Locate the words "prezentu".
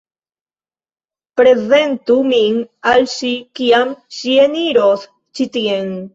1.41-2.15